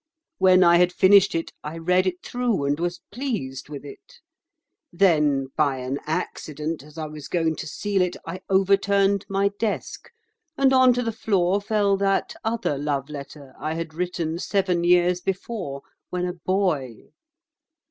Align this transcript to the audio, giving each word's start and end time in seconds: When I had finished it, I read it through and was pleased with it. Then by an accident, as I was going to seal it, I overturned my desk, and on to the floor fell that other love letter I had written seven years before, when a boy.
When 0.39 0.63
I 0.63 0.77
had 0.77 0.91
finished 0.91 1.35
it, 1.35 1.51
I 1.63 1.77
read 1.77 2.07
it 2.07 2.23
through 2.23 2.65
and 2.65 2.79
was 2.79 3.01
pleased 3.11 3.69
with 3.69 3.85
it. 3.85 4.15
Then 4.91 5.49
by 5.55 5.77
an 5.77 5.99
accident, 6.07 6.81
as 6.81 6.97
I 6.97 7.05
was 7.05 7.27
going 7.27 7.55
to 7.57 7.67
seal 7.67 8.01
it, 8.01 8.15
I 8.25 8.41
overturned 8.49 9.27
my 9.29 9.51
desk, 9.59 10.09
and 10.57 10.73
on 10.73 10.95
to 10.95 11.03
the 11.03 11.11
floor 11.11 11.61
fell 11.61 11.97
that 11.97 12.33
other 12.43 12.79
love 12.79 13.11
letter 13.11 13.53
I 13.59 13.75
had 13.75 13.93
written 13.93 14.39
seven 14.39 14.83
years 14.83 15.21
before, 15.21 15.83
when 16.09 16.25
a 16.25 16.33
boy. 16.33 17.11